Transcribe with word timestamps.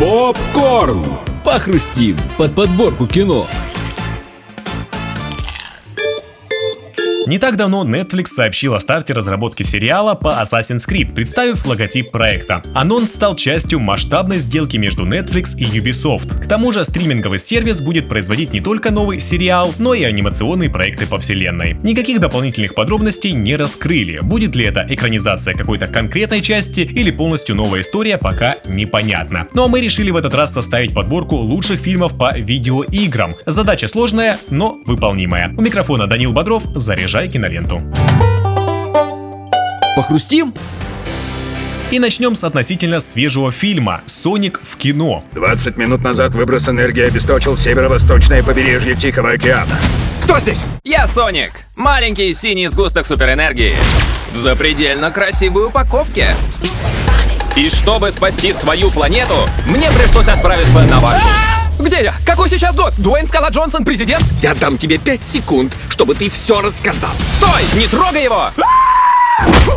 Попкорн! 0.00 1.04
Похрустим 1.44 2.16
под 2.38 2.54
подборку 2.54 3.06
кино. 3.06 3.46
Не 7.30 7.38
так 7.38 7.56
давно 7.56 7.84
Netflix 7.84 8.26
сообщил 8.26 8.74
о 8.74 8.80
старте 8.80 9.12
разработки 9.12 9.62
сериала 9.62 10.16
по 10.16 10.42
Assassin's 10.42 10.84
Creed, 10.84 11.14
представив 11.14 11.64
логотип 11.64 12.10
проекта. 12.10 12.60
Анонс 12.74 13.14
стал 13.14 13.36
частью 13.36 13.78
масштабной 13.78 14.38
сделки 14.38 14.78
между 14.78 15.06
Netflix 15.06 15.56
и 15.56 15.62
Ubisoft. 15.62 16.42
К 16.42 16.48
тому 16.48 16.72
же 16.72 16.84
стриминговый 16.84 17.38
сервис 17.38 17.80
будет 17.80 18.08
производить 18.08 18.52
не 18.52 18.60
только 18.60 18.90
новый 18.90 19.20
сериал, 19.20 19.72
но 19.78 19.94
и 19.94 20.02
анимационные 20.02 20.70
проекты 20.70 21.06
по 21.06 21.20
вселенной. 21.20 21.74
Никаких 21.84 22.18
дополнительных 22.18 22.74
подробностей 22.74 23.30
не 23.30 23.54
раскрыли. 23.54 24.18
Будет 24.22 24.56
ли 24.56 24.64
это 24.64 24.84
экранизация 24.88 25.54
какой-то 25.54 25.86
конкретной 25.86 26.40
части 26.40 26.80
или 26.80 27.12
полностью 27.12 27.54
новая 27.54 27.82
история, 27.82 28.18
пока 28.18 28.56
непонятно. 28.66 29.46
Ну 29.54 29.62
а 29.62 29.68
мы 29.68 29.80
решили 29.80 30.10
в 30.10 30.16
этот 30.16 30.34
раз 30.34 30.52
составить 30.52 30.94
подборку 30.94 31.36
лучших 31.36 31.78
фильмов 31.78 32.18
по 32.18 32.36
видеоиграм. 32.36 33.30
Задача 33.46 33.86
сложная, 33.86 34.36
но 34.48 34.80
выполнимая. 34.84 35.54
У 35.56 35.62
микрофона 35.62 36.08
Данил 36.08 36.32
Бодров, 36.32 36.64
заряжай 36.74 37.19
Включай 37.20 37.28
киноленту. 37.28 37.82
Похрустим? 39.94 40.54
И 41.90 41.98
начнем 41.98 42.34
с 42.34 42.44
относительно 42.44 43.00
свежего 43.00 43.52
фильма 43.52 44.00
«Соник 44.06 44.58
в 44.62 44.76
кино». 44.78 45.22
20 45.32 45.76
минут 45.76 46.00
назад 46.02 46.34
выброс 46.34 46.68
энергии 46.70 47.02
обесточил 47.02 47.58
северо-восточное 47.58 48.42
побережье 48.42 48.96
Тихого 48.96 49.32
океана. 49.32 49.76
Кто 50.24 50.40
здесь? 50.40 50.64
Я 50.82 51.06
Соник. 51.06 51.52
Маленький 51.76 52.32
синий 52.32 52.68
сгусток 52.68 53.04
суперэнергии. 53.04 53.74
В 54.32 54.36
запредельно 54.38 55.10
красивой 55.10 55.66
упаковке. 55.66 56.28
И 57.54 57.68
чтобы 57.68 58.12
спасти 58.12 58.54
свою 58.54 58.90
планету, 58.90 59.36
мне 59.66 59.90
пришлось 59.90 60.28
отправиться 60.28 60.84
на 60.84 61.00
вашу. 61.00 61.26
Где 61.78 62.02
я? 62.02 62.14
Какой 62.26 62.48
сейчас 62.48 62.74
год? 62.74 62.92
Дуэйн 62.98 63.26
Скала 63.26 63.48
Джонсон 63.48 63.84
президент? 63.84 64.24
Я 64.42 64.54
дам 64.54 64.78
тебе 64.78 64.98
пять 64.98 65.24
секунд, 65.24 65.76
чтобы 65.88 66.14
ты 66.14 66.28
все 66.28 66.60
рассказал. 66.60 67.10
Стой! 67.36 67.62
Не 67.80 67.86
трогай 67.86 68.24
его! 68.24 68.50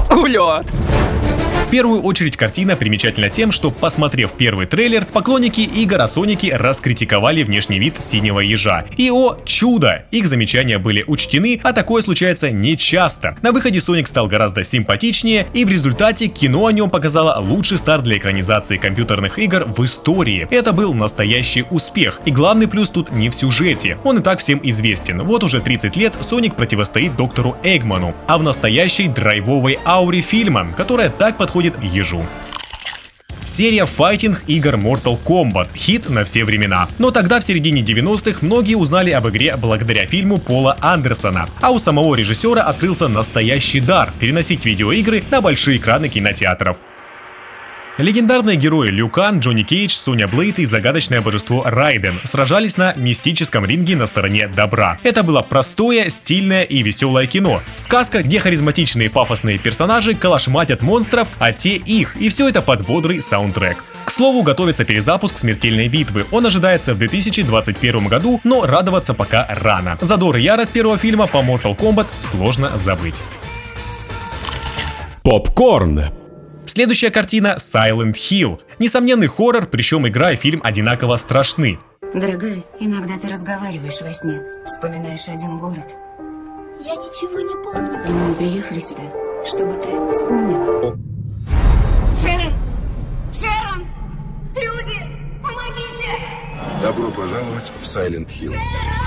Улет! 0.09 0.65
Первую 1.73 2.01
очередь 2.01 2.37
картина 2.37 2.75
примечательна 2.75 3.29
тем, 3.29 3.51
что, 3.51 3.71
посмотрев 3.71 4.33
первый 4.33 4.67
трейлер, 4.67 5.05
поклонники 5.05 5.61
игр 5.61 6.01
о 6.01 6.07
Сонике 6.07 6.55
раскритиковали 6.55 7.41
внешний 7.41 7.79
вид 7.79 7.99
синего 7.99 8.41
ежа. 8.41 8.85
И 8.97 9.09
о 9.09 9.39
чудо! 9.43 10.05
Их 10.11 10.27
замечания 10.27 10.77
были 10.77 11.03
учтены, 11.07 11.59
а 11.63 11.73
такое 11.73 12.03
случается 12.03 12.51
не 12.51 12.77
часто. 12.77 13.35
На 13.41 13.51
выходе 13.51 13.79
Соник 13.79 14.07
стал 14.07 14.27
гораздо 14.27 14.63
симпатичнее, 14.63 15.47
и 15.55 15.65
в 15.65 15.69
результате 15.69 16.27
кино 16.27 16.67
о 16.67 16.71
нем 16.71 16.91
показало 16.91 17.39
лучший 17.39 17.79
старт 17.79 18.03
для 18.03 18.19
экранизации 18.19 18.77
компьютерных 18.77 19.39
игр 19.39 19.63
в 19.65 19.83
истории. 19.83 20.47
Это 20.51 20.73
был 20.73 20.93
настоящий 20.93 21.65
успех. 21.71 22.21
И 22.25 22.31
главный 22.31 22.67
плюс 22.67 22.89
тут 22.89 23.11
не 23.11 23.29
в 23.29 23.33
сюжете. 23.33 23.97
Он 24.03 24.19
и 24.19 24.21
так 24.21 24.41
всем 24.41 24.59
известен. 24.61 25.23
Вот 25.23 25.43
уже 25.43 25.59
30 25.59 25.95
лет 25.97 26.13
Соник 26.19 26.55
противостоит 26.55 27.15
доктору 27.15 27.57
Эгману, 27.63 28.13
а 28.27 28.37
в 28.37 28.43
настоящей 28.43 29.07
драйвовой 29.07 29.79
ауре 29.85 30.21
фильма, 30.21 30.67
которая 30.75 31.09
так 31.09 31.39
подходит 31.39 31.52
подходит 31.53 31.75
ежу. 31.83 32.25
Серия 33.45 33.85
файтинг 33.85 34.41
игр 34.47 34.73
Mortal 34.73 35.19
Kombat– 35.23 35.67
хит 35.75 36.09
на 36.09 36.23
все 36.23 36.43
времена. 36.43 36.87
Но 36.97 37.11
тогда, 37.11 37.39
в 37.39 37.43
середине 37.43 37.83
90-х, 37.83 38.39
многие 38.41 38.73
узнали 38.73 39.11
об 39.11 39.27
игре 39.29 39.55
благодаря 39.55 40.07
фильму 40.07 40.39
Пола 40.39 40.75
Андерсона. 40.81 41.47
А 41.61 41.69
у 41.69 41.77
самого 41.77 42.15
режиссера 42.15 42.63
открылся 42.63 43.07
настоящий 43.07 43.81
дар– 43.81 44.11
переносить 44.19 44.65
видеоигры 44.65 45.23
на 45.29 45.41
большие 45.41 45.77
экраны 45.77 46.09
кинотеатров. 46.09 46.77
Легендарные 47.99 48.57
герои 48.57 48.89
Люкан, 48.89 49.37
Джонни 49.37 49.61
Кейдж, 49.61 49.91
Соня 49.91 50.27
Блейд 50.27 50.57
и 50.57 50.65
загадочное 50.65 51.21
божество 51.21 51.61
Райден 51.63 52.19
сражались 52.23 52.75
на 52.75 52.95
мистическом 52.95 53.65
ринге 53.65 53.95
на 53.95 54.07
стороне 54.07 54.47
добра. 54.47 54.97
Это 55.03 55.21
было 55.21 55.41
простое, 55.41 56.09
стильное 56.09 56.63
и 56.63 56.81
веселое 56.81 57.27
кино. 57.27 57.61
Сказка, 57.75 58.23
где 58.23 58.39
харизматичные 58.39 59.11
пафосные 59.11 59.59
персонажи 59.59 60.15
калашматят 60.15 60.81
монстров, 60.81 61.27
а 61.37 61.51
те 61.51 61.75
их, 61.75 62.15
и 62.15 62.29
все 62.29 62.49
это 62.49 62.63
под 62.63 62.83
бодрый 62.83 63.21
саундтрек. 63.21 63.83
К 64.05 64.09
слову, 64.09 64.41
готовится 64.41 64.85
перезапуск 64.85 65.37
смертельной 65.37 65.87
битвы. 65.87 66.25
Он 66.31 66.47
ожидается 66.47 66.95
в 66.95 66.97
2021 66.97 68.07
году, 68.07 68.41
но 68.43 68.65
радоваться 68.65 69.13
пока 69.13 69.45
рано. 69.47 69.99
Задор 70.01 70.37
и 70.37 70.41
ярость 70.41 70.73
первого 70.73 70.97
фильма 70.97 71.27
по 71.27 71.37
Mortal 71.37 71.77
Kombat 71.77 72.07
сложно 72.19 72.75
забыть. 72.75 73.21
Попкорн 75.21 76.05
Следующая 76.65 77.11
картина 77.11 77.57
Silent 77.59 78.13
Hill. 78.13 78.59
Несомненный 78.79 79.27
хоррор, 79.27 79.65
причем 79.65 80.07
игра 80.07 80.31
и 80.31 80.35
фильм 80.35 80.61
одинаково 80.63 81.17
страшны. 81.17 81.79
Дорогая, 82.13 82.63
иногда 82.79 83.17
ты 83.17 83.27
разговариваешь 83.27 84.01
во 84.01 84.13
сне, 84.13 84.41
вспоминаешь 84.65 85.27
один 85.27 85.57
город. 85.59 85.87
Я 86.79 86.95
ничего 86.95 87.39
не 87.39 87.63
помню. 87.63 88.03
И 88.07 88.11
мы 88.11 88.35
приехали 88.35 88.79
сюда, 88.79 89.03
чтобы 89.45 89.73
ты 89.73 89.89
вспомнила. 90.13 90.97
Шерон! 92.21 92.53
Шерон! 93.33 93.87
Люди, 94.55 94.97
помогите! 95.41 96.19
Добро 96.81 97.09
пожаловать 97.11 97.71
в 97.81 97.85
Silent 97.85 98.27
Hill. 98.27 98.49
Шерон 98.49 99.02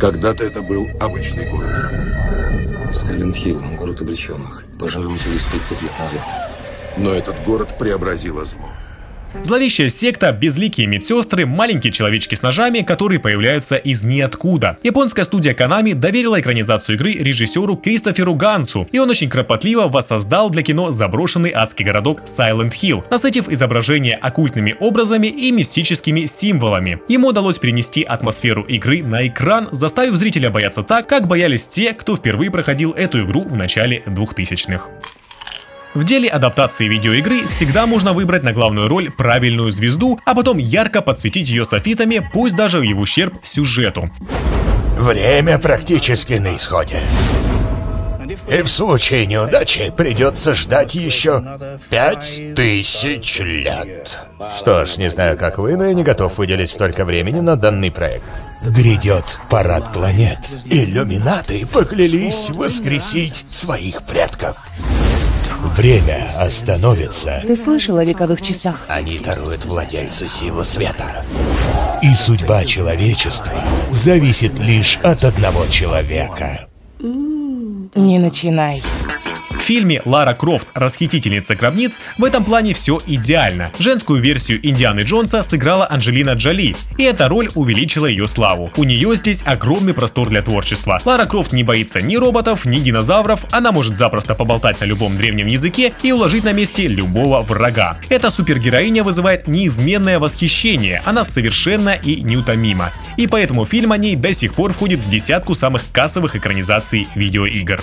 Когда-то 0.00 0.44
это 0.44 0.62
был 0.62 0.88
обычный 0.98 1.46
город. 1.50 1.70
Сайлент 2.90 3.36
Хилл, 3.36 3.60
город 3.76 4.00
обреченных. 4.00 4.64
Пожар 4.78 5.04
начались 5.04 5.44
30 5.44 5.82
лет 5.82 5.92
назад. 5.98 6.26
Но 6.96 7.12
этот 7.12 7.36
город 7.44 7.76
преобразило 7.78 8.46
зло. 8.46 8.70
Зловещая 9.42 9.88
секта, 9.88 10.32
безликие 10.32 10.86
медсестры, 10.86 11.46
маленькие 11.46 11.92
человечки 11.92 12.34
с 12.34 12.42
ножами, 12.42 12.80
которые 12.80 13.20
появляются 13.20 13.76
из 13.76 14.04
ниоткуда. 14.04 14.78
Японская 14.82 15.24
студия 15.24 15.54
Konami 15.54 15.94
доверила 15.94 16.40
экранизацию 16.40 16.96
игры 16.96 17.12
режиссеру 17.14 17.76
Кристоферу 17.76 18.34
Гансу, 18.34 18.88
и 18.92 18.98
он 18.98 19.10
очень 19.10 19.28
кропотливо 19.28 19.88
воссоздал 19.88 20.50
для 20.50 20.62
кино 20.62 20.90
заброшенный 20.90 21.52
адский 21.52 21.84
городок 21.84 22.22
Silent 22.24 22.72
Hill, 22.72 23.04
насытив 23.10 23.48
изображение 23.48 24.16
оккультными 24.16 24.76
образами 24.78 25.28
и 25.28 25.52
мистическими 25.52 26.26
символами. 26.26 27.00
Ему 27.08 27.28
удалось 27.28 27.58
перенести 27.58 28.02
атмосферу 28.02 28.62
игры 28.64 29.02
на 29.02 29.26
экран, 29.26 29.68
заставив 29.72 30.16
зрителя 30.16 30.50
бояться 30.50 30.82
так, 30.82 31.06
как 31.06 31.26
боялись 31.26 31.66
те, 31.66 31.92
кто 31.92 32.16
впервые 32.16 32.50
проходил 32.50 32.92
эту 32.92 33.22
игру 33.24 33.44
в 33.44 33.56
начале 33.56 34.02
2000-х. 34.06 34.90
В 35.94 36.04
деле 36.04 36.28
адаптации 36.28 36.86
видеоигры 36.86 37.48
всегда 37.48 37.86
можно 37.86 38.12
выбрать 38.12 38.44
на 38.44 38.52
главную 38.52 38.88
роль 38.88 39.10
правильную 39.10 39.72
звезду, 39.72 40.20
а 40.24 40.34
потом 40.34 40.58
ярко 40.58 41.02
подсветить 41.02 41.48
ее 41.48 41.64
софитами, 41.64 42.28
пусть 42.32 42.54
даже 42.54 42.80
в 42.80 43.00
ущерб 43.00 43.34
сюжету. 43.42 44.10
Время 44.96 45.58
практически 45.58 46.34
на 46.34 46.54
исходе. 46.54 47.00
И 48.48 48.62
в 48.62 48.68
случае 48.68 49.26
неудачи 49.26 49.92
придется 49.96 50.54
ждать 50.54 50.94
еще 50.94 51.58
пять 51.88 52.54
тысяч 52.54 53.40
лет. 53.40 54.20
Что 54.56 54.86
ж, 54.86 54.98
не 54.98 55.10
знаю, 55.10 55.36
как 55.36 55.58
вы, 55.58 55.76
но 55.76 55.86
я 55.86 55.94
не 55.94 56.04
готов 56.04 56.38
выделить 56.38 56.70
столько 56.70 57.04
времени 57.04 57.40
на 57.40 57.56
данный 57.56 57.90
проект. 57.90 58.24
Грядет 58.62 59.38
парад 59.48 59.92
планет. 59.92 60.38
Иллюминаты 60.64 61.66
поклялись 61.66 62.50
воскресить 62.50 63.44
своих 63.48 64.02
предков. 64.02 64.56
Время 65.62 66.26
остановится. 66.38 67.42
Ты 67.46 67.54
слышал 67.54 67.98
о 67.98 68.04
вековых 68.04 68.40
часах? 68.40 68.86
Они 68.88 69.18
даруют 69.18 69.66
владельцу 69.66 70.26
силу 70.26 70.64
света. 70.64 71.22
И 72.02 72.14
судьба 72.14 72.64
человечества 72.64 73.60
зависит 73.90 74.58
лишь 74.58 74.98
от 75.02 75.22
одного 75.22 75.66
человека. 75.66 76.66
Не 76.98 78.18
начинай. 78.18 78.82
В 79.60 79.62
фильме 79.62 80.00
Лара 80.06 80.34
Крофт 80.34 80.68
«Расхитительница 80.74 81.54
гробниц» 81.54 82.00
в 82.16 82.24
этом 82.24 82.44
плане 82.44 82.72
все 82.72 82.98
идеально. 83.06 83.70
Женскую 83.78 84.20
версию 84.20 84.58
Индианы 84.66 85.00
Джонса 85.00 85.42
сыграла 85.42 85.86
Анджелина 85.88 86.30
Джоли, 86.32 86.74
и 86.96 87.04
эта 87.04 87.28
роль 87.28 87.50
увеличила 87.54 88.06
ее 88.06 88.26
славу. 88.26 88.72
У 88.76 88.84
нее 88.84 89.14
здесь 89.14 89.42
огромный 89.44 89.92
простор 89.92 90.30
для 90.30 90.40
творчества. 90.40 90.98
Лара 91.04 91.26
Крофт 91.26 91.52
не 91.52 91.62
боится 91.62 92.00
ни 92.00 92.16
роботов, 92.16 92.64
ни 92.64 92.80
динозавров, 92.80 93.44
она 93.52 93.70
может 93.70 93.98
запросто 93.98 94.34
поболтать 94.34 94.80
на 94.80 94.86
любом 94.86 95.18
древнем 95.18 95.46
языке 95.46 95.92
и 96.02 96.10
уложить 96.10 96.44
на 96.44 96.52
месте 96.52 96.86
любого 96.86 97.42
врага. 97.42 97.98
Эта 98.08 98.30
супергероиня 98.30 99.04
вызывает 99.04 99.46
неизменное 99.46 100.18
восхищение, 100.18 101.02
она 101.04 101.22
совершенна 101.22 101.90
и 101.90 102.22
неутомима. 102.22 102.92
И 103.18 103.26
поэтому 103.26 103.66
фильм 103.66 103.92
о 103.92 103.98
ней 103.98 104.16
до 104.16 104.32
сих 104.32 104.54
пор 104.54 104.72
входит 104.72 105.04
в 105.04 105.10
десятку 105.10 105.54
самых 105.54 105.82
кассовых 105.92 106.34
экранизаций 106.34 107.06
видеоигр. 107.14 107.82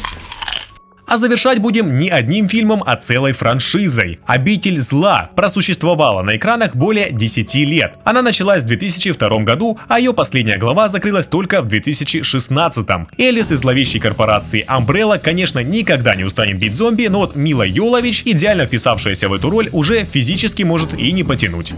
А 1.07 1.17
завершать 1.17 1.59
будем 1.59 1.97
не 1.97 2.09
одним 2.09 2.49
фильмом, 2.49 2.83
а 2.85 2.97
целой 2.97 3.31
франшизой. 3.31 4.19
«Обитель 4.25 4.81
зла» 4.81 5.29
просуществовала 5.37 6.21
на 6.21 6.35
экранах 6.35 6.75
более 6.75 7.11
10 7.11 7.55
лет. 7.55 7.95
Она 8.03 8.21
началась 8.21 8.63
в 8.63 8.67
2002 8.67 9.43
году, 9.43 9.79
а 9.87 9.99
ее 9.99 10.13
последняя 10.13 10.57
глава 10.57 10.89
закрылась 10.89 11.25
только 11.25 11.61
в 11.61 11.67
2016. 11.69 12.85
Элис 13.17 13.51
из 13.51 13.59
зловещей 13.59 14.01
корпорации 14.01 14.65
Umbrella, 14.67 15.17
конечно, 15.17 15.59
никогда 15.59 16.13
не 16.13 16.25
устанет 16.25 16.59
бить 16.59 16.75
зомби, 16.75 17.07
но 17.07 17.19
вот 17.19 17.37
Мила 17.37 17.65
Йолович, 17.65 18.23
идеально 18.25 18.65
вписавшаяся 18.65 19.29
в 19.29 19.33
эту 19.33 19.49
роль, 19.49 19.69
уже 19.71 20.03
физически 20.03 20.63
может 20.63 20.93
и 20.93 21.13
не 21.13 21.23
потянуть. 21.23 21.73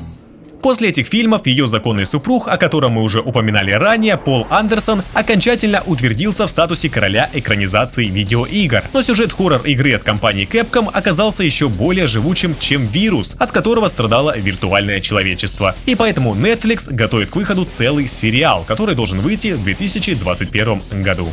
После 0.62 0.90
этих 0.90 1.08
фильмов 1.08 1.46
ее 1.48 1.68
законный 1.68 2.06
супруг, 2.06 2.48
о 2.48 2.58
котором 2.58 2.94
мы 2.94 3.04
уже 3.04 3.22
упоминали 3.22 3.72
ранее, 3.72 4.18
Пол 4.18 4.46
Андерсон, 4.50 5.04
окончательно 5.14 5.84
утвердился 5.86 6.48
в 6.48 6.50
статусе 6.50 6.90
короля 6.90 7.30
экранизации 7.34 8.08
видеоигр. 8.08 8.84
Но 8.94 9.02
сюжет 9.02 9.32
хоррор 9.32 9.62
игры 9.66 9.94
от 9.94 10.04
компании 10.04 10.48
Capcom 10.48 10.90
оказался 10.92 11.44
еще 11.44 11.70
более 11.70 12.08
живучим, 12.08 12.56
чем 12.60 12.88
вирус, 12.88 13.36
от 13.40 13.52
которого 13.52 13.88
страдало 13.88 14.38
виртуальное 14.38 15.00
человечество. 15.00 15.76
И 15.86 15.96
поэтому 15.96 16.36
Netflix 16.36 16.92
готовит 16.94 17.30
к 17.30 17.36
выходу 17.36 17.66
целый 17.66 18.08
сериал, 18.08 18.66
который 18.68 18.96
должен 18.96 19.20
выйти 19.20 19.54
в 19.54 19.64
2021 19.64 20.82
году. 21.02 21.30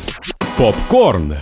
Попкорн. 0.56 1.38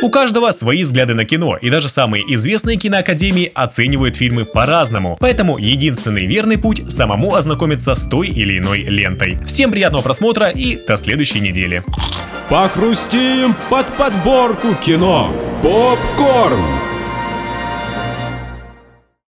У 0.00 0.10
каждого 0.10 0.52
свои 0.52 0.84
взгляды 0.84 1.14
на 1.14 1.24
кино, 1.24 1.56
и 1.56 1.70
даже 1.70 1.88
самые 1.88 2.22
известные 2.34 2.76
киноакадемии 2.76 3.50
оценивают 3.52 4.16
фильмы 4.16 4.44
по-разному. 4.44 5.16
Поэтому 5.18 5.58
единственный 5.58 6.26
верный 6.26 6.56
путь– 6.56 6.82
самому 6.88 7.34
ознакомиться 7.34 7.94
с 7.94 8.06
той 8.06 8.28
или 8.28 8.58
иной 8.58 8.82
лентой. 8.82 9.38
Всем 9.46 9.72
приятного 9.72 10.02
просмотра 10.02 10.48
и 10.48 10.76
до 10.86 10.96
следующей 10.96 11.40
недели. 11.40 11.82
Похрустим 12.48 13.56
под 13.68 13.94
подборку 13.96 14.74
кино. 14.76 15.32
Попкорн. 15.62 16.87